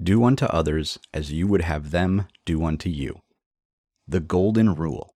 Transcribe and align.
Do 0.00 0.22
unto 0.22 0.44
others 0.44 1.00
as 1.12 1.32
you 1.32 1.48
would 1.48 1.62
have 1.62 1.90
them 1.90 2.28
do 2.44 2.64
unto 2.64 2.88
you. 2.88 3.20
The 4.06 4.20
Golden 4.20 4.74
Rule. 4.76 5.12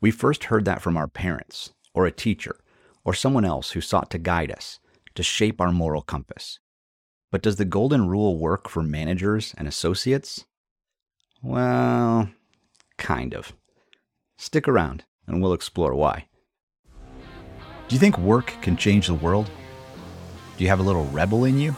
We 0.00 0.10
first 0.10 0.44
heard 0.44 0.64
that 0.64 0.80
from 0.80 0.96
our 0.96 1.08
parents, 1.08 1.74
or 1.92 2.06
a 2.06 2.10
teacher, 2.10 2.56
or 3.04 3.12
someone 3.12 3.44
else 3.44 3.72
who 3.72 3.82
sought 3.82 4.10
to 4.12 4.18
guide 4.18 4.50
us, 4.50 4.80
to 5.14 5.22
shape 5.22 5.60
our 5.60 5.72
moral 5.72 6.00
compass. 6.00 6.58
But 7.30 7.42
does 7.42 7.56
the 7.56 7.66
Golden 7.66 8.08
Rule 8.08 8.38
work 8.38 8.68
for 8.68 8.82
managers 8.82 9.54
and 9.58 9.68
associates? 9.68 10.46
Well, 11.42 12.30
kind 12.96 13.34
of. 13.34 13.52
Stick 14.38 14.66
around 14.66 15.04
and 15.26 15.42
we'll 15.42 15.52
explore 15.52 15.94
why. 15.94 16.28
Do 17.88 17.94
you 17.94 17.98
think 17.98 18.16
work 18.16 18.54
can 18.62 18.76
change 18.76 19.06
the 19.06 19.14
world? 19.14 19.50
Do 20.56 20.64
you 20.64 20.70
have 20.70 20.80
a 20.80 20.82
little 20.84 21.04
rebel 21.06 21.44
in 21.44 21.58
you? 21.58 21.76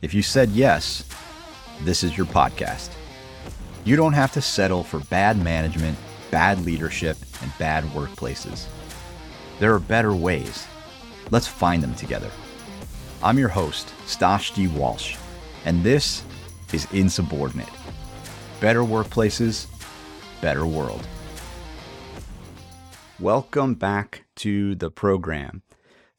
If 0.00 0.14
you 0.14 0.22
said 0.22 0.50
yes, 0.50 1.04
this 1.82 2.02
is 2.02 2.16
your 2.16 2.26
podcast. 2.26 2.90
You 3.84 3.96
don't 3.96 4.14
have 4.14 4.32
to 4.32 4.40
settle 4.40 4.82
for 4.82 5.00
bad 5.00 5.42
management, 5.42 5.98
bad 6.30 6.64
leadership, 6.64 7.16
and 7.42 7.52
bad 7.58 7.84
workplaces. 7.84 8.66
There 9.60 9.74
are 9.74 9.78
better 9.78 10.14
ways. 10.14 10.66
Let's 11.30 11.46
find 11.46 11.82
them 11.82 11.94
together. 11.94 12.30
I'm 13.22 13.38
your 13.38 13.48
host, 13.48 13.92
Stosh 14.06 14.54
D. 14.54 14.68
Walsh, 14.68 15.16
and 15.64 15.82
this 15.82 16.24
is 16.72 16.86
Insubordinate. 16.92 17.68
Better 18.60 18.80
workplaces, 18.80 19.66
better 20.40 20.66
world. 20.66 21.06
Welcome 23.20 23.74
back 23.74 24.24
to 24.36 24.74
the 24.74 24.90
program. 24.90 25.62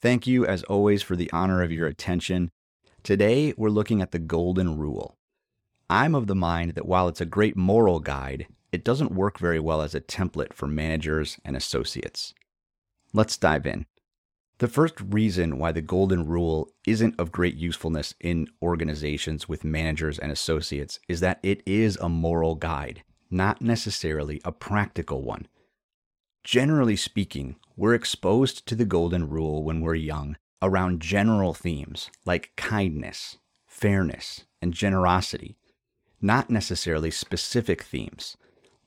Thank 0.01 0.27
you, 0.27 0.45
as 0.45 0.63
always, 0.63 1.01
for 1.01 1.15
the 1.15 1.31
honor 1.31 1.63
of 1.63 1.71
your 1.71 1.87
attention. 1.87 2.51
Today, 3.03 3.53
we're 3.57 3.69
looking 3.69 4.01
at 4.01 4.11
the 4.11 4.19
Golden 4.19 4.77
Rule. 4.77 5.16
I'm 5.89 6.15
of 6.15 6.27
the 6.27 6.35
mind 6.35 6.73
that 6.73 6.85
while 6.85 7.07
it's 7.07 7.21
a 7.21 7.25
great 7.25 7.55
moral 7.55 8.01
guide, 8.01 8.47
it 8.73 8.83
doesn't 8.83 9.13
work 9.13 9.39
very 9.39 9.59
well 9.59 9.81
as 9.81 9.95
a 9.95 10.01
template 10.01 10.51
for 10.51 10.67
managers 10.67 11.37
and 11.45 11.55
associates. 11.55 12.33
Let's 13.13 13.37
dive 13.37 13.65
in. 13.65 13.85
The 14.57 14.67
first 14.67 14.95
reason 14.99 15.59
why 15.59 15.71
the 15.71 15.81
Golden 15.81 16.27
Rule 16.27 16.69
isn't 16.85 17.17
of 17.17 17.31
great 17.31 17.55
usefulness 17.55 18.13
in 18.19 18.49
organizations 18.61 19.47
with 19.47 19.63
managers 19.63 20.19
and 20.19 20.29
associates 20.29 20.99
is 21.07 21.21
that 21.21 21.39
it 21.41 21.63
is 21.65 21.95
a 21.97 22.09
moral 22.09 22.55
guide, 22.55 23.03
not 23.31 23.61
necessarily 23.61 24.41
a 24.43 24.51
practical 24.51 25.21
one. 25.21 25.47
Generally 26.43 26.97
speaking, 26.97 27.55
we're 27.77 27.93
exposed 27.93 28.65
to 28.65 28.75
the 28.75 28.85
Golden 28.85 29.29
Rule 29.29 29.63
when 29.63 29.79
we're 29.79 29.95
young 29.95 30.35
around 30.61 31.01
general 31.01 31.53
themes 31.53 32.09
like 32.25 32.51
kindness, 32.57 33.37
fairness, 33.67 34.43
and 34.61 34.73
generosity 34.73 35.55
not 36.21 36.49
necessarily 36.49 37.11
specific 37.11 37.83
themes 37.83 38.37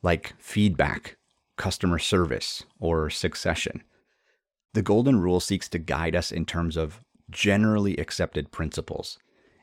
like 0.03 0.35
feedback, 0.39 1.17
customer 1.57 1.99
service, 1.99 2.65
or 2.79 3.11
succession. 3.11 3.83
The 4.73 4.83
Golden 4.83 5.21
Rule 5.21 5.41
seeks 5.41 5.69
to 5.71 5.79
guide 5.79 6.15
us 6.17 6.33
in 6.33 6.47
terms 6.47 6.77
of 6.77 7.01
generally 7.29 7.97
accepted 7.97 8.51
principles. 8.51 9.19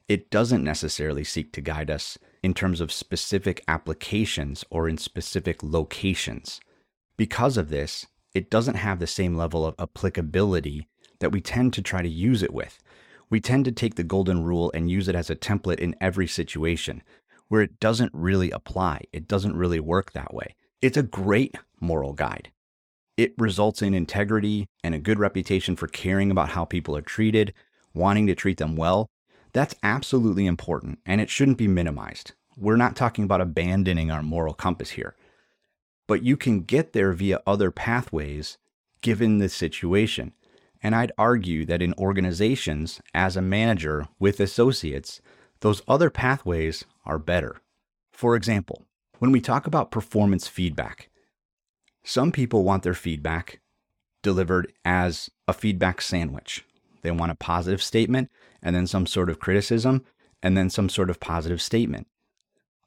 It 0.08 0.30
doesn't 0.30 0.64
necessarily 0.64 1.24
seek 1.24 1.52
to 1.54 1.62
guide 1.62 1.90
us 1.90 2.18
in 2.44 2.54
terms 2.54 2.82
of 2.82 2.92
specific 2.92 3.64
applications 3.68 4.64
or 4.70 4.88
in 4.88 4.98
specific 4.98 5.64
locations. 5.64 6.62
Because 7.18 7.58
of 7.58 7.70
this, 7.70 8.06
it 8.34 8.50
doesn't 8.52 8.76
have 8.76 9.00
the 9.00 9.08
same 9.08 9.36
level 9.36 9.66
of 9.66 9.76
applicability 9.80 10.88
that 11.20 11.32
we 11.32 11.42
tend 11.42 11.74
to 11.74 11.82
try 11.82 12.02
to 12.02 12.10
use 12.10 12.44
it 12.44 12.54
with. 12.54 12.78
We 13.30 13.42
tend 13.42 13.66
to 13.66 13.72
take 13.72 13.96
the 13.96 14.04
Golden 14.04 14.44
Rule 14.44 14.72
and 14.74 14.90
use 14.90 15.08
it 15.08 15.16
as 15.16 15.30
a 15.30 15.36
template 15.36 15.80
in 15.80 15.96
every 16.00 16.28
situation, 16.28 17.02
where 17.48 17.62
it 17.62 17.80
doesn't 17.80 18.12
really 18.14 18.52
apply. 18.52 19.04
It 19.12 19.28
doesn't 19.28 19.56
really 19.56 19.80
work 19.80 20.12
that 20.12 20.34
way. 20.34 20.56
It's 20.82 20.98
a 20.98 21.04
great 21.04 21.56
moral 21.80 22.14
guide. 22.14 22.52
It 23.16 23.34
results 23.38 23.82
in 23.82 23.94
integrity 23.94 24.68
and 24.84 24.94
a 24.94 25.00
good 25.00 25.18
reputation 25.18 25.76
for 25.76 25.88
caring 25.88 26.30
about 26.30 26.50
how 26.50 26.66
people 26.66 26.96
are 26.96 27.02
treated, 27.02 27.54
wanting 27.94 28.28
to 28.28 28.36
treat 28.36 28.58
them 28.58 28.76
well. 28.76 29.10
That's 29.54 29.76
absolutely 29.82 30.46
important 30.46 31.00
and 31.06 31.20
it 31.20 31.30
shouldn't 31.30 31.58
be 31.58 31.68
minimized. 31.68 32.34
We're 32.56 32.76
not 32.76 32.96
talking 32.96 33.24
about 33.24 33.42
abandoning 33.42 34.12
our 34.12 34.22
moral 34.22 34.54
compass 34.54 34.92
here. 34.92 35.16
But 36.08 36.24
you 36.24 36.38
can 36.38 36.62
get 36.62 36.94
there 36.94 37.12
via 37.12 37.42
other 37.46 37.72
pathways 37.72 38.58
given 39.02 39.38
the 39.38 39.50
situation. 39.50 40.34
And 40.82 40.96
I'd 40.96 41.12
argue 41.18 41.66
that 41.66 41.82
in 41.82 41.94
organizations, 41.96 43.02
as 43.14 43.36
a 43.36 43.42
manager 43.42 44.08
with 44.20 44.40
associates, 44.40 45.22
those 45.62 45.82
other 45.88 46.10
pathways 46.10 46.86
are 47.08 47.18
better. 47.18 47.58
For 48.12 48.36
example, 48.36 48.86
when 49.20 49.32
we 49.32 49.42
talk 49.42 49.66
about 49.66 49.92
performance 49.92 50.48
feedback, 50.48 51.10
some 52.04 52.32
people 52.32 52.64
want 52.64 52.84
their 52.84 52.94
feedback 52.94 53.60
delivered 54.22 54.72
as 54.86 55.30
a 55.48 55.54
feedback 55.54 56.02
sandwich. 56.02 56.64
They 57.02 57.12
want 57.12 57.32
a 57.32 57.36
positive 57.36 57.82
statement 57.82 58.30
and 58.62 58.76
then 58.76 58.88
some 58.88 59.06
sort 59.06 59.30
of 59.30 59.40
criticism 59.40 60.06
and 60.44 60.58
then 60.58 60.70
some 60.70 60.90
sort 60.90 61.10
of 61.10 61.20
positive 61.20 61.62
statement. 61.62 62.08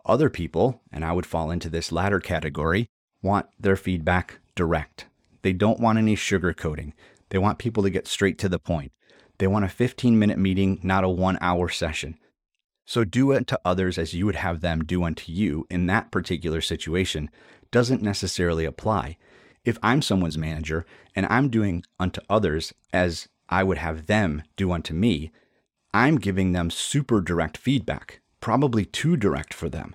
Other 0.05 0.31
people, 0.31 0.83
and 0.93 1.05
I 1.05 1.13
would 1.13 1.27
fall 1.27 1.51
into 1.51 1.69
this 1.69 1.93
latter 1.93 2.21
category, 2.21 2.89
want 3.23 3.47
their 3.59 3.77
feedback 3.77 4.39
direct. 4.55 5.07
They 5.43 5.53
don't 5.53 5.81
want 5.81 5.99
any 5.99 6.17
sugarcoating. 6.17 6.93
They 7.31 7.39
want 7.39 7.59
people 7.59 7.83
to 7.83 7.91
get 7.91 8.07
straight 8.07 8.39
to 8.39 8.49
the 8.49 8.59
point. 8.59 8.93
They 9.39 9.47
want 9.47 9.65
a 9.65 9.69
15 9.69 10.19
minute 10.19 10.39
meeting, 10.39 10.81
not 10.83 11.05
a 11.05 11.09
one 11.09 11.39
hour 11.41 11.69
session. 11.69 12.19
So, 12.91 13.05
do 13.05 13.33
unto 13.33 13.55
others 13.65 13.99
as 13.99 14.15
you 14.15 14.27
would 14.27 14.35
have 14.35 14.63
them 14.63 14.83
do 14.83 15.05
unto 15.05 15.31
you 15.31 15.65
in 15.71 15.87
that 15.87 16.11
particular 16.11 16.61
situation 16.61 17.31
doesn't 17.71 18.03
necessarily 18.03 18.65
apply. 18.65 19.17
If 19.65 19.79
I'm 19.81 20.03
someone's 20.03 20.37
manager 20.37 20.85
and 21.15 21.25
I'm 21.27 21.51
doing 21.51 21.85
unto 22.01 22.21
others 22.29 22.75
as 22.93 23.29
I 23.49 23.63
would 23.63 23.79
have 23.79 24.07
them 24.07 24.43
do 24.57 24.73
unto 24.73 24.93
me, 24.93 25.31
I'm 25.95 26.17
giving 26.19 26.51
them 26.51 26.69
super 26.69 27.21
direct 27.21 27.57
feedback, 27.57 28.23
probably 28.41 28.87
too 28.87 29.17
direct 29.17 29.55
for 29.55 29.69
them. 29.69 29.95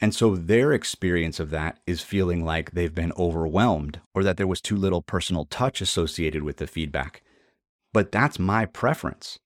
And 0.00 0.12
so 0.12 0.34
their 0.34 0.72
experience 0.72 1.38
of 1.38 1.50
that 1.50 1.78
is 1.86 2.00
feeling 2.02 2.44
like 2.44 2.72
they've 2.72 2.92
been 2.92 3.12
overwhelmed 3.16 4.00
or 4.14 4.24
that 4.24 4.36
there 4.36 4.48
was 4.48 4.60
too 4.60 4.74
little 4.74 5.00
personal 5.00 5.44
touch 5.44 5.80
associated 5.80 6.42
with 6.42 6.56
the 6.56 6.66
feedback. 6.66 7.22
But 7.92 8.10
that's 8.10 8.40
my 8.40 8.66
preference. 8.66 9.38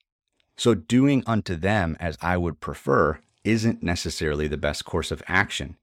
So, 0.61 0.75
doing 0.75 1.25
unto 1.27 1.57
them 1.57 1.97
as 2.01 2.19
I 2.21 2.37
would 2.37 2.61
prefer 2.61 3.19
isn't 3.45 3.83
necessarily 3.83 4.47
the 4.47 4.59
best 4.59 4.85
course 4.85 5.11
of 5.11 5.23
action. 5.27 5.79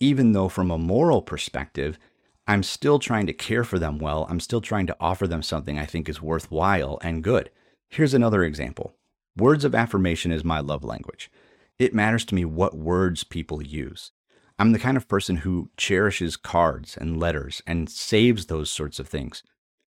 Even 0.00 0.32
though, 0.32 0.50
from 0.50 0.70
a 0.70 0.76
moral 0.76 1.22
perspective, 1.22 1.98
I'm 2.46 2.62
still 2.62 2.98
trying 2.98 3.26
to 3.28 3.32
care 3.32 3.64
for 3.64 3.78
them 3.78 3.98
well, 3.98 4.26
I'm 4.28 4.40
still 4.40 4.60
trying 4.60 4.86
to 4.88 4.96
offer 5.00 5.26
them 5.26 5.42
something 5.42 5.78
I 5.78 5.86
think 5.86 6.10
is 6.10 6.20
worthwhile 6.20 6.98
and 7.02 7.24
good. 7.24 7.48
Here's 7.88 8.12
another 8.12 8.44
example 8.44 8.96
Words 9.34 9.64
of 9.64 9.74
affirmation 9.74 10.30
is 10.30 10.44
my 10.44 10.60
love 10.60 10.84
language. 10.84 11.30
It 11.78 11.94
matters 11.94 12.26
to 12.26 12.34
me 12.34 12.44
what 12.44 12.76
words 12.76 13.24
people 13.24 13.62
use. 13.62 14.12
I'm 14.58 14.72
the 14.72 14.78
kind 14.78 14.98
of 14.98 15.08
person 15.08 15.36
who 15.36 15.70
cherishes 15.78 16.36
cards 16.36 16.98
and 16.98 17.18
letters 17.18 17.62
and 17.66 17.88
saves 17.88 18.44
those 18.44 18.70
sorts 18.70 18.98
of 18.98 19.08
things. 19.08 19.42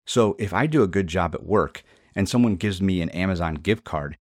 So 0.04 0.36
if 0.38 0.52
I 0.52 0.66
do 0.66 0.82
a 0.82 0.86
good 0.86 1.06
job 1.06 1.34
at 1.34 1.46
work 1.46 1.82
and 2.14 2.28
someone 2.28 2.56
gives 2.56 2.82
me 2.82 3.00
an 3.00 3.08
Amazon 3.08 3.54
gift 3.54 3.84
card, 3.84 4.18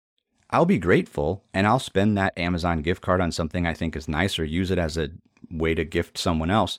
I'll 0.55 0.65
be 0.65 0.79
grateful 0.79 1.43
and 1.53 1.67
I'll 1.67 1.81
spend 1.81 2.17
that 2.17 2.39
Amazon 2.39 2.81
gift 2.81 3.03
card 3.03 3.21
on 3.21 3.33
something 3.33 3.67
I 3.67 3.75
think 3.75 3.97
is 3.97 4.07
nice 4.07 4.39
or 4.39 4.45
use 4.45 4.71
it 4.71 4.79
as 4.79 4.97
a 4.97 5.09
way 5.51 5.75
to 5.75 5.85
gift 5.85 6.17
someone 6.17 6.49
else. 6.49 6.79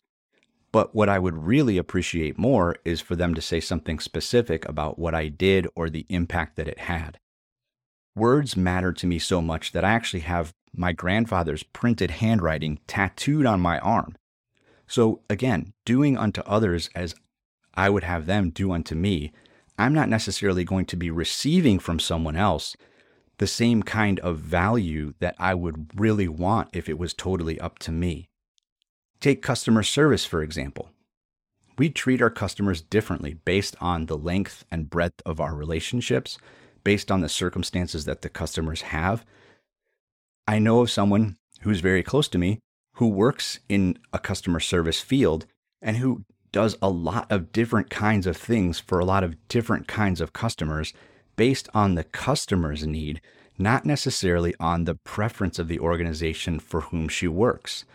But 0.71 0.95
what 0.95 1.09
I 1.09 1.19
would 1.19 1.45
really 1.45 1.77
appreciate 1.77 2.37
more 2.37 2.77
is 2.85 3.01
for 3.01 3.17
them 3.17 3.33
to 3.33 3.41
say 3.41 3.59
something 3.59 3.99
specific 3.99 4.65
about 4.65 4.97
what 4.97 5.13
I 5.13 5.27
did 5.27 5.67
or 5.75 5.89
the 5.89 6.05
impact 6.07 6.55
that 6.55 6.69
it 6.69 6.79
had. 6.79 7.19
Words 8.15 8.55
matter 8.55 8.93
to 8.93 9.07
me 9.07 9.19
so 9.19 9.41
much 9.41 9.73
that 9.73 9.83
I 9.83 9.91
actually 9.91 10.21
have 10.21 10.53
my 10.73 10.93
grandfather's 10.93 11.63
printed 11.63 12.11
handwriting 12.11 12.79
tattooed 12.87 13.45
on 13.45 13.59
my 13.59 13.79
arm. 13.79 14.15
So 14.87 15.19
again, 15.29 15.73
doing 15.83 16.17
unto 16.17 16.39
others 16.45 16.89
as 16.95 17.13
I 17.73 17.89
would 17.89 18.05
have 18.05 18.25
them 18.25 18.51
do 18.51 18.71
unto 18.71 18.95
me, 18.95 19.33
I'm 19.77 19.93
not 19.93 20.07
necessarily 20.07 20.63
going 20.63 20.85
to 20.85 20.95
be 20.95 21.11
receiving 21.11 21.77
from 21.79 21.99
someone 21.99 22.37
else 22.37 22.73
the 23.37 23.47
same 23.47 23.83
kind 23.83 24.19
of 24.19 24.37
value 24.37 25.13
that 25.19 25.35
I 25.39 25.53
would 25.53 25.99
really 25.99 26.27
want 26.27 26.69
if 26.73 26.87
it 26.87 26.97
was 26.97 27.13
totally 27.13 27.59
up 27.59 27.79
to 27.79 27.91
me. 27.91 28.27
Take 29.19 29.41
customer 29.41 29.83
service, 29.83 30.25
for 30.25 30.41
example. 30.41 30.89
We 31.77 31.89
treat 31.89 32.21
our 32.21 32.29
customers 32.29 32.81
differently 32.81 33.33
based 33.33 33.75
on 33.81 34.05
the 34.05 34.17
length 34.17 34.63
and 34.71 34.89
breadth 34.89 35.21
of 35.25 35.41
our 35.41 35.53
relationships, 35.53 36.37
based 36.83 37.11
on 37.11 37.21
the 37.21 37.29
circumstances 37.29 38.05
that 38.05 38.21
the 38.21 38.29
customers 38.29 38.83
have. 38.83 39.25
I 40.47 40.59
know 40.59 40.79
of 40.81 40.91
someone 40.91 41.37
who's 41.61 41.81
very 41.81 42.03
close 42.03 42.27
to 42.29 42.37
me 42.37 42.59
who 42.93 43.07
works 43.07 43.59
in 43.67 43.97
a 44.13 44.19
customer 44.19 44.59
service 44.59 45.01
field 45.01 45.45
and 45.81 45.97
who 45.97 46.23
does 46.51 46.77
a 46.81 46.89
lot 46.89 47.29
of 47.29 47.51
different 47.51 47.89
kinds 47.89 48.25
of 48.25 48.37
things 48.37 48.79
for 48.79 48.99
a 48.99 49.05
lot 49.05 49.23
of 49.23 49.35
different 49.49 49.87
kinds 49.87 50.21
of 50.21 50.31
customers 50.31 50.93
based 51.35 51.69
on 51.73 51.95
the 51.95 52.03
customer's 52.03 52.85
need, 52.85 53.21
not 53.57 53.85
necessarily 53.85 54.53
on 54.59 54.83
the 54.83 54.95
preference 54.95 55.59
of 55.59 55.67
the 55.67 55.79
organization 55.79 56.59
for 56.59 56.81
whom 56.81 57.07
she 57.07 57.27
works. 57.27 57.85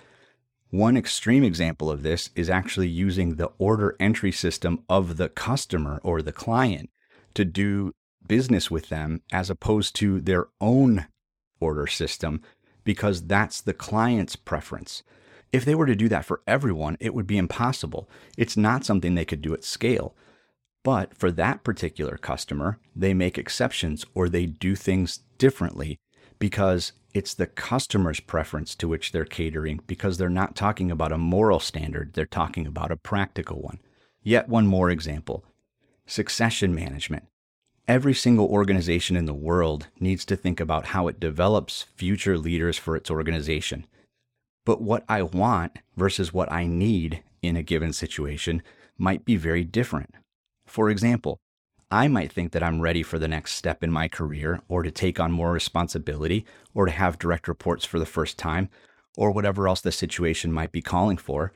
One 0.71 0.97
extreme 0.97 1.43
example 1.43 1.91
of 1.91 2.03
this 2.03 2.31
is 2.37 2.49
actually 2.49 2.89
using 2.89 3.35
the 3.35 3.51
order 3.59 3.97
entry 3.99 4.31
system 4.31 4.85
of 4.89 5.17
the 5.17 5.29
customer 5.29 6.01
or 6.05 6.23
the 6.23 6.33
client 6.33 6.91
to 7.35 7.45
do 7.45 7.93
business 8.27 8.71
with 8.71 8.89
them 8.89 9.23
as 9.33 9.51
opposed 9.51 9.97
to 9.97 10.21
their 10.21 10.47
own 10.61 11.07
order 11.59 11.87
system 11.87 12.41
because 12.85 13.27
that's 13.27 13.61
the 13.61 13.75
client's 13.75 14.37
preference. 14.37 15.03
If 15.53 15.65
they 15.65 15.75
were 15.75 15.87
to 15.87 15.97
do 15.97 16.09
that 16.09 16.25
for 16.25 16.43
everyone, 16.47 16.97
it 17.01 17.15
would 17.15 17.27
be 17.27 17.39
impossible. 17.39 18.09
It's 18.39 18.57
not 18.57 18.85
something 18.85 19.15
they 19.15 19.25
could 19.25 19.43
do 19.43 19.53
at 19.53 19.65
scale. 19.65 20.15
But 20.83 21.17
for 21.17 21.31
that 21.33 21.63
particular 21.63 22.17
customer, 22.17 22.79
they 22.97 23.13
make 23.13 23.37
exceptions 23.37 24.05
or 24.15 24.29
they 24.29 24.47
do 24.47 24.75
things 24.75 25.21
differently 25.39 25.99
because 26.39 26.93
it's 27.13 27.35
the 27.35 27.47
customer's 27.47 28.21
preference 28.21 28.75
to 28.77 28.89
which 28.89 29.13
they're 29.13 29.25
catering 29.25 29.81
because 29.87 30.17
they're 30.17 30.31
not 30.31 30.57
talking 30.57 30.91
about 30.91 31.13
a 31.13 31.19
moral 31.19 31.61
standard, 31.61 32.15
they're 32.15 32.25
talking 32.25 32.67
about 32.67 32.91
a 32.91 32.97
practical 32.97 33.61
one. 33.61 33.79
Yet 34.23 34.49
one 34.49 34.67
more 34.67 34.91
example 34.91 35.45
succession 36.07 36.75
management. 36.75 37.25
Every 37.87 38.15
single 38.15 38.47
organization 38.47 39.17
in 39.17 39.27
the 39.27 39.35
world 39.35 39.87
needs 40.01 40.25
to 40.25 40.37
think 40.37 40.59
about 40.59 40.87
how 40.87 41.07
it 41.07 41.21
develops 41.21 41.87
future 41.95 42.37
leaders 42.37 42.77
for 42.77 42.97
its 42.97 43.11
organization. 43.11 43.87
But 44.65 44.83
what 44.83 45.05
I 45.09 45.23
want 45.23 45.79
versus 45.97 46.33
what 46.33 46.51
I 46.51 46.67
need 46.67 47.23
in 47.43 47.57
a 47.57 47.63
given 47.63 47.93
situation 47.93 48.63
might 48.99 49.25
be 49.25 49.37
very 49.37 49.65
different. 49.65 50.15
For 50.71 50.89
example, 50.89 51.41
I 51.91 52.07
might 52.07 52.33
think 52.33 52.53
that 52.53 52.63
I'm 52.63 52.81
ready 52.81 53.03
for 53.03 53.19
the 53.19 53.27
next 53.27 53.57
step 53.57 53.83
in 53.83 53.91
my 53.91 54.07
career, 54.07 54.61
or 54.69 54.85
to 54.85 54.93
take 54.93 55.19
on 55.19 55.33
more 55.33 55.51
responsibility, 55.51 56.47
or 56.73 56.87
to 56.87 56.93
have 56.93 57.19
direct 57.19 57.49
reports 57.49 57.85
for 57.85 57.99
the 57.99 58.07
first 58.07 58.39
time, 58.39 58.69
or 59.17 59.33
whatever 59.33 59.67
else 59.67 59.81
the 59.81 59.91
situation 59.91 60.53
might 60.53 60.71
be 60.71 60.81
calling 60.81 61.17
for. 61.17 61.53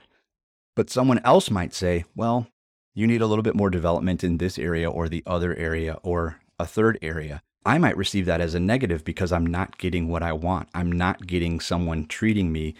But 0.75 0.91
someone 0.91 1.21
else 1.21 1.49
might 1.49 1.73
say, 1.73 2.05
well, 2.17 2.49
you 2.93 3.07
need 3.07 3.23
a 3.23 3.29
little 3.29 3.45
bit 3.45 3.55
more 3.55 3.71
development 3.71 4.25
in 4.25 4.39
this 4.39 4.59
area 4.59 4.91
or 4.91 5.09
the 5.09 5.23
other 5.25 5.55
area 5.55 5.99
or 6.03 6.41
a 6.59 6.67
third 6.67 6.99
area. 7.01 7.41
I 7.65 7.79
might 7.79 7.97
receive 7.97 8.27
that 8.27 8.41
as 8.41 8.57
a 8.57 8.61
negative 8.61 9.05
because 9.05 9.31
I'm 9.31 9.47
not 9.47 9.79
getting 9.79 10.09
what 10.09 10.25
I 10.25 10.33
want. 10.33 10.69
I'm 10.75 10.91
not 10.91 11.29
getting 11.29 11.61
someone 11.61 12.07
treating 12.07 12.51
me 12.51 12.75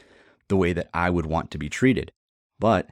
the 0.49 0.57
way 0.57 0.73
that 0.73 0.91
I 0.93 1.11
would 1.11 1.27
want 1.27 1.53
to 1.53 1.59
be 1.59 1.69
treated. 1.69 2.11
But 2.59 2.89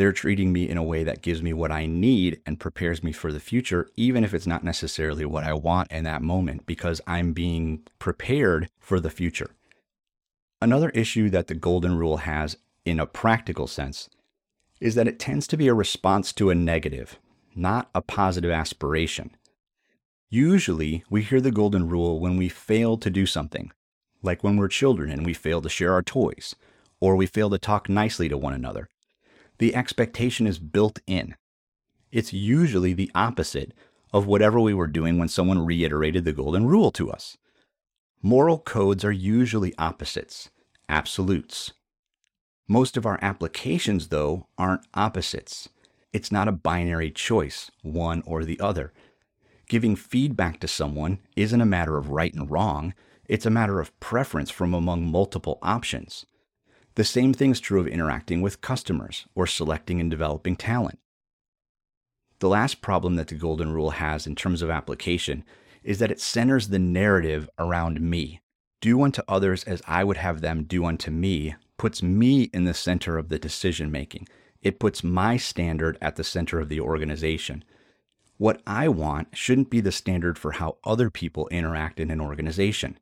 they're 0.00 0.12
treating 0.12 0.50
me 0.50 0.66
in 0.66 0.78
a 0.78 0.82
way 0.82 1.04
that 1.04 1.20
gives 1.20 1.42
me 1.42 1.52
what 1.52 1.70
I 1.70 1.84
need 1.84 2.40
and 2.46 2.58
prepares 2.58 3.04
me 3.04 3.12
for 3.12 3.34
the 3.34 3.38
future, 3.38 3.90
even 3.96 4.24
if 4.24 4.32
it's 4.32 4.46
not 4.46 4.64
necessarily 4.64 5.26
what 5.26 5.44
I 5.44 5.52
want 5.52 5.92
in 5.92 6.04
that 6.04 6.22
moment, 6.22 6.64
because 6.64 7.02
I'm 7.06 7.34
being 7.34 7.82
prepared 7.98 8.70
for 8.78 8.98
the 8.98 9.10
future. 9.10 9.50
Another 10.62 10.88
issue 10.90 11.28
that 11.28 11.48
the 11.48 11.54
Golden 11.54 11.98
Rule 11.98 12.16
has 12.16 12.56
in 12.86 12.98
a 12.98 13.04
practical 13.04 13.66
sense 13.66 14.08
is 14.80 14.94
that 14.94 15.06
it 15.06 15.18
tends 15.18 15.46
to 15.48 15.58
be 15.58 15.68
a 15.68 15.74
response 15.74 16.32
to 16.32 16.48
a 16.48 16.54
negative, 16.54 17.18
not 17.54 17.90
a 17.94 18.00
positive 18.00 18.50
aspiration. 18.50 19.36
Usually, 20.30 21.04
we 21.10 21.24
hear 21.24 21.42
the 21.42 21.50
Golden 21.50 21.90
Rule 21.90 22.20
when 22.20 22.38
we 22.38 22.48
fail 22.48 22.96
to 22.96 23.10
do 23.10 23.26
something, 23.26 23.70
like 24.22 24.42
when 24.42 24.56
we're 24.56 24.68
children 24.68 25.10
and 25.10 25.26
we 25.26 25.34
fail 25.34 25.60
to 25.60 25.68
share 25.68 25.92
our 25.92 26.02
toys, 26.02 26.56
or 27.00 27.16
we 27.16 27.26
fail 27.26 27.50
to 27.50 27.58
talk 27.58 27.90
nicely 27.90 28.30
to 28.30 28.38
one 28.38 28.54
another 28.54 28.88
the 29.60 29.74
expectation 29.74 30.46
is 30.46 30.58
built 30.58 31.00
in. 31.06 31.36
It's 32.10 32.32
usually 32.32 32.94
the 32.94 33.10
opposite 33.14 33.72
of 34.10 34.26
whatever 34.26 34.58
we 34.58 34.72
were 34.72 34.86
doing 34.86 35.18
when 35.18 35.28
someone 35.28 35.64
reiterated 35.64 36.24
the 36.24 36.32
golden 36.32 36.66
rule 36.66 36.90
to 36.92 37.12
us. 37.12 37.36
Moral 38.22 38.58
codes 38.58 39.04
are 39.04 39.12
usually 39.12 39.74
opposites, 39.76 40.50
absolutes. 40.88 41.72
Most 42.66 42.96
of 42.96 43.04
our 43.04 43.18
applications, 43.20 44.08
though, 44.08 44.46
aren't 44.56 44.86
opposites. 44.94 45.68
It's 46.10 46.32
not 46.32 46.48
a 46.48 46.52
binary 46.52 47.10
choice, 47.10 47.70
one 47.82 48.22
or 48.24 48.44
the 48.44 48.58
other. 48.60 48.94
Giving 49.68 49.94
feedback 49.94 50.58
to 50.60 50.68
someone 50.68 51.18
isn't 51.36 51.60
a 51.60 51.66
matter 51.66 51.98
of 51.98 52.08
right 52.08 52.32
and 52.32 52.50
wrong, 52.50 52.94
it's 53.28 53.46
a 53.46 53.50
matter 53.50 53.78
of 53.78 53.98
preference 54.00 54.50
from 54.50 54.72
among 54.72 55.06
multiple 55.06 55.58
options. 55.60 56.24
The 57.00 57.04
same 57.04 57.32
thing 57.32 57.50
is 57.50 57.60
true 57.60 57.80
of 57.80 57.88
interacting 57.88 58.42
with 58.42 58.60
customers 58.60 59.24
or 59.34 59.46
selecting 59.46 60.02
and 60.02 60.10
developing 60.10 60.54
talent. 60.54 60.98
The 62.40 62.48
last 62.50 62.82
problem 62.82 63.16
that 63.16 63.28
the 63.28 63.36
Golden 63.36 63.72
Rule 63.72 63.92
has 63.92 64.26
in 64.26 64.34
terms 64.34 64.60
of 64.60 64.68
application 64.68 65.42
is 65.82 65.98
that 65.98 66.10
it 66.10 66.20
centers 66.20 66.68
the 66.68 66.78
narrative 66.78 67.48
around 67.58 68.02
me. 68.02 68.42
Do 68.82 69.00
unto 69.02 69.22
others 69.26 69.64
as 69.64 69.80
I 69.88 70.04
would 70.04 70.18
have 70.18 70.42
them 70.42 70.64
do 70.64 70.84
unto 70.84 71.10
me 71.10 71.54
puts 71.78 72.02
me 72.02 72.50
in 72.52 72.64
the 72.64 72.74
center 72.74 73.16
of 73.16 73.30
the 73.30 73.38
decision 73.38 73.90
making. 73.90 74.28
It 74.60 74.78
puts 74.78 75.02
my 75.02 75.38
standard 75.38 75.96
at 76.02 76.16
the 76.16 76.22
center 76.22 76.60
of 76.60 76.68
the 76.68 76.80
organization. 76.80 77.64
What 78.36 78.60
I 78.66 78.88
want 78.88 79.28
shouldn't 79.32 79.70
be 79.70 79.80
the 79.80 79.90
standard 79.90 80.38
for 80.38 80.52
how 80.52 80.76
other 80.84 81.08
people 81.08 81.48
interact 81.48 81.98
in 81.98 82.10
an 82.10 82.20
organization. 82.20 82.98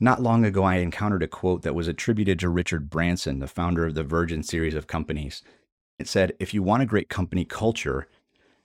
Not 0.00 0.22
long 0.22 0.44
ago, 0.44 0.64
I 0.64 0.76
encountered 0.76 1.22
a 1.22 1.28
quote 1.28 1.62
that 1.62 1.74
was 1.74 1.88
attributed 1.88 2.38
to 2.40 2.48
Richard 2.48 2.90
Branson, 2.90 3.38
the 3.38 3.46
founder 3.46 3.86
of 3.86 3.94
the 3.94 4.02
Virgin 4.02 4.42
series 4.42 4.74
of 4.74 4.86
companies. 4.86 5.42
It 5.98 6.08
said, 6.08 6.32
If 6.40 6.52
you 6.52 6.62
want 6.62 6.82
a 6.82 6.86
great 6.86 7.08
company 7.08 7.44
culture, 7.44 8.08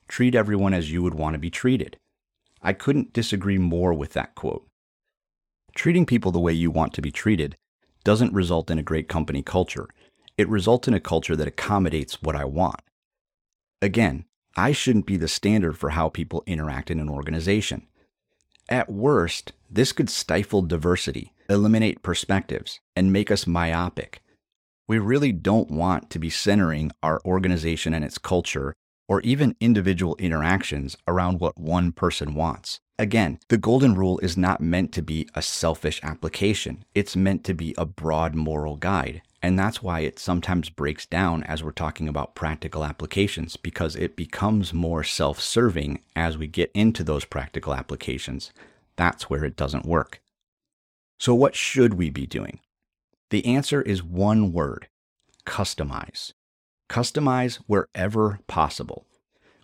treat 0.07 0.33
everyone 0.33 0.73
as 0.73 0.91
you 0.91 1.03
would 1.03 1.13
want 1.13 1.35
to 1.35 1.39
be 1.39 1.51
treated. 1.51 1.97
I 2.61 2.73
couldn't 2.73 3.13
disagree 3.13 3.59
more 3.59 3.93
with 3.93 4.13
that 4.13 4.35
quote. 4.35 4.67
Treating 5.75 6.05
people 6.05 6.31
the 6.31 6.39
way 6.39 6.51
you 6.51 6.71
want 6.71 6.93
to 6.95 7.01
be 7.01 7.11
treated 7.11 7.55
doesn't 8.03 8.33
result 8.33 8.71
in 8.71 8.79
a 8.79 8.83
great 8.83 9.07
company 9.07 9.43
culture. 9.43 9.87
It 10.37 10.49
results 10.49 10.87
in 10.87 10.93
a 10.93 10.99
culture 10.99 11.35
that 11.35 11.47
accommodates 11.47 12.21
what 12.21 12.35
I 12.35 12.45
want. 12.45 12.81
Again, 13.81 14.25
I 14.55 14.71
shouldn't 14.71 15.05
be 15.05 15.15
the 15.15 15.27
standard 15.27 15.77
for 15.77 15.91
how 15.91 16.09
people 16.09 16.43
interact 16.47 16.89
in 16.89 16.99
an 16.99 17.07
organization. 17.07 17.87
At 18.69 18.87
worst, 18.87 19.53
this 19.67 19.91
could 19.91 20.11
stifle 20.11 20.61
diversity, 20.61 21.33
eliminate 21.49 22.03
perspectives, 22.03 22.79
and 22.95 23.11
make 23.11 23.31
us 23.31 23.47
myopic. 23.47 24.21
We 24.87 24.99
really 24.99 25.31
don't 25.31 25.71
want 25.71 26.11
to 26.11 26.19
be 26.19 26.29
centering 26.29 26.91
our 27.01 27.19
organization 27.25 27.95
and 27.95 28.05
its 28.05 28.19
culture 28.19 28.75
or 29.09 29.19
even 29.21 29.55
individual 29.59 30.15
interactions 30.17 30.95
around 31.07 31.39
what 31.41 31.59
one 31.59 31.91
person 31.91 32.35
wants. 32.35 32.79
Again, 32.99 33.39
the 33.47 33.57
golden 33.57 33.95
rule 33.95 34.19
is 34.19 34.37
not 34.37 34.61
meant 34.61 34.91
to 34.93 35.01
be 35.01 35.27
a 35.33 35.41
selfish 35.41 35.99
application. 36.03 36.85
It's 36.93 37.15
meant 37.15 37.43
to 37.45 37.53
be 37.53 37.73
a 37.77 37.85
broad 37.85 38.35
moral 38.35 38.75
guide. 38.75 39.23
And 39.41 39.57
that's 39.57 39.81
why 39.81 40.01
it 40.01 40.19
sometimes 40.19 40.69
breaks 40.69 41.05
down 41.05 41.43
as 41.43 41.63
we're 41.63 41.71
talking 41.71 42.07
about 42.07 42.35
practical 42.35 42.83
applications, 42.83 43.57
because 43.57 43.95
it 43.95 44.15
becomes 44.15 44.73
more 44.73 45.03
self 45.03 45.39
serving 45.39 46.01
as 46.15 46.37
we 46.37 46.47
get 46.47 46.71
into 46.73 47.03
those 47.03 47.25
practical 47.25 47.73
applications. 47.73 48.51
That's 48.95 49.29
where 49.29 49.45
it 49.45 49.55
doesn't 49.55 49.85
work. 49.85 50.21
So, 51.17 51.33
what 51.33 51.55
should 51.55 51.93
we 51.93 52.09
be 52.09 52.27
doing? 52.27 52.59
The 53.29 53.45
answer 53.45 53.81
is 53.81 54.03
one 54.03 54.51
word 54.51 54.89
customize. 55.45 56.33
Customize 56.89 57.57
wherever 57.67 58.39
possible. 58.47 59.05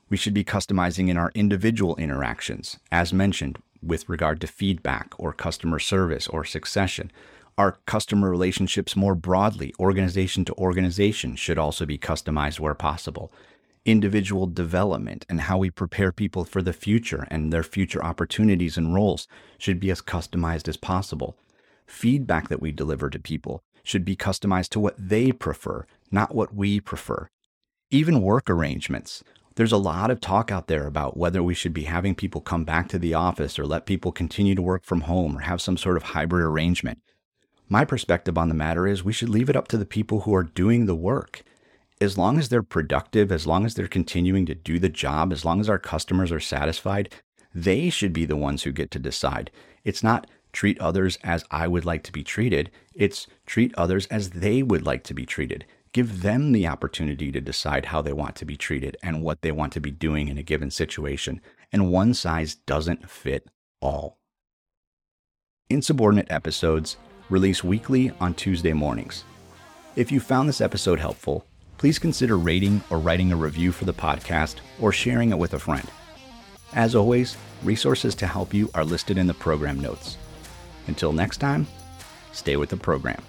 We 0.10 0.18
should 0.18 0.34
be 0.34 0.44
customizing 0.44 1.10
in 1.10 1.18
our 1.18 1.32
individual 1.34 1.96
interactions, 1.96 2.78
as 2.92 3.12
mentioned, 3.12 3.58
with 3.82 4.08
regard 4.08 4.40
to 4.42 4.48
feedback 4.48 5.14
or 5.18 5.34
customer 5.34 5.80
service 5.80 6.28
or 6.28 6.46
succession 6.46 7.12
our 7.58 7.78
customer 7.86 8.30
relationships 8.30 8.96
more 8.96 9.16
broadly, 9.16 9.74
organization 9.80 10.44
to 10.46 10.54
organization, 10.56 11.36
should 11.36 11.58
also 11.58 11.86
be 11.86 11.98
customized 11.98 12.60
where 12.60 12.74
possible. 12.74 13.32
Individual 13.86 14.48
development 14.48 15.26
and 15.30 15.42
how 15.42 15.58
we 15.58 15.70
prepare 15.70 16.12
people 16.12 16.44
for 16.44 16.62
the 16.62 16.74
future 16.74 17.28
and 17.32 17.54
their 17.54 17.64
future 17.64 18.04
opportunities 18.04 18.78
and 18.78 18.94
roles 18.94 19.28
should 19.58 19.80
be 19.80 19.90
as 19.90 20.02
customized 20.02 20.68
as 20.68 20.76
possible. 20.76 21.38
Feedback 21.86 22.50
that 22.50 22.62
we 22.62 22.72
deliver 22.72 23.10
to 23.10 23.20
people 23.20 23.62
should 23.84 24.04
be 24.04 24.16
customized 24.16 24.70
to 24.70 24.80
what 24.80 24.96
they 24.98 25.32
prefer, 25.32 25.86
not 26.12 26.36
what 26.36 26.54
we 26.54 26.80
prefer. 26.80 27.28
Even 27.92 28.22
work 28.22 28.50
arrangements. 28.50 29.24
There's 29.56 29.72
a 29.72 29.78
lot 29.78 30.12
of 30.12 30.20
talk 30.20 30.52
out 30.52 30.68
there 30.68 30.86
about 30.86 31.16
whether 31.16 31.42
we 31.42 31.54
should 31.54 31.74
be 31.74 31.84
having 31.84 32.14
people 32.14 32.42
come 32.42 32.66
back 32.66 32.90
to 32.90 33.00
the 33.00 33.14
office 33.14 33.58
or 33.58 33.66
let 33.66 33.86
people 33.86 34.12
continue 34.12 34.54
to 34.56 34.62
work 34.62 34.84
from 34.84 35.02
home 35.02 35.38
or 35.38 35.42
have 35.42 35.62
some 35.62 35.78
sort 35.78 35.96
of 35.96 36.04
hybrid 36.04 36.44
arrangement. 36.44 37.00
My 37.70 37.86
perspective 37.86 38.38
on 38.38 38.50
the 38.50 38.56
matter 38.56 38.86
is 38.86 39.04
we 39.04 39.14
should 39.14 39.30
leave 39.30 39.50
it 39.50 39.56
up 39.56 39.68
to 39.70 39.78
the 39.78 39.86
people 39.86 40.22
who 40.22 40.36
are 40.36 40.44
doing 40.44 40.86
the 40.86 40.96
work. 40.96 41.42
As 42.02 42.18
long 42.18 42.38
as 42.38 42.50
they're 42.50 42.64
productive, 42.64 43.32
as 43.32 43.48
long 43.48 43.66
as 43.66 43.76
they're 43.76 43.88
continuing 43.88 44.46
to 44.48 44.56
do 44.56 44.78
the 44.78 44.90
job, 44.90 45.32
as 45.32 45.46
long 45.46 45.62
as 45.62 45.70
our 45.70 45.80
customers 45.80 46.32
are 46.32 46.40
satisfied, 46.42 47.14
they 47.54 47.90
should 47.90 48.12
be 48.12 48.26
the 48.26 48.36
ones 48.36 48.64
who 48.64 48.72
get 48.72 48.92
to 48.92 49.00
decide. 49.00 49.50
It's 49.86 50.04
not 50.04 50.28
treat 50.52 50.80
others 50.80 51.18
as 51.24 51.46
I 51.50 51.68
would 51.68 51.86
like 51.86 52.04
to 52.04 52.12
be 52.12 52.24
treated, 52.24 52.72
it's 52.94 53.28
treat 53.46 53.74
others 53.76 54.06
as 54.08 54.32
they 54.32 54.62
would 54.62 54.86
like 54.86 55.04
to 55.06 55.14
be 55.14 55.26
treated. 55.26 55.66
Give 55.96 56.24
them 56.24 56.52
the 56.52 56.68
opportunity 56.68 57.32
to 57.32 57.40
decide 57.40 57.86
how 57.86 58.02
they 58.02 58.12
want 58.12 58.36
to 58.36 58.46
be 58.46 58.58
treated 58.58 58.98
and 59.02 59.24
what 59.24 59.42
they 59.42 59.54
want 59.54 59.72
to 59.72 59.80
be 59.80 59.92
doing 59.92 60.28
in 60.28 60.38
a 60.38 60.44
given 60.44 60.70
situation. 60.70 61.40
And 61.72 61.90
one 61.90 62.14
size 62.14 62.56
doesn't 62.56 63.10
fit 63.10 63.48
all. 63.80 64.20
Insubordinate 65.70 66.30
episodes 66.30 66.98
release 67.30 67.64
weekly 67.64 68.12
on 68.20 68.34
Tuesday 68.34 68.74
mornings. 68.74 69.24
If 69.96 70.12
you 70.12 70.20
found 70.20 70.50
this 70.50 70.60
episode 70.60 71.00
helpful, 71.00 71.48
please 71.78 71.98
consider 71.98 72.38
rating 72.38 72.84
or 72.90 73.00
writing 73.00 73.32
a 73.32 73.38
review 73.38 73.72
for 73.72 73.86
the 73.86 73.94
podcast 73.94 74.56
or 74.82 74.92
sharing 74.92 75.32
it 75.32 75.38
with 75.38 75.54
a 75.54 75.60
friend. 75.60 75.90
As 76.74 76.94
always, 76.94 77.38
resources 77.64 78.16
to 78.16 78.28
help 78.28 78.54
you 78.54 78.70
are 78.76 78.84
listed 78.84 79.18
in 79.18 79.28
the 79.28 79.34
program 79.34 79.80
notes. 79.80 80.18
Until 80.88 81.14
next 81.14 81.38
time, 81.38 81.66
stay 82.34 82.58
with 82.58 82.68
the 82.68 82.76
program. 82.76 83.24